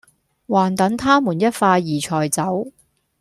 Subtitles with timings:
[0.47, 2.69] 還等她們一塊兒才走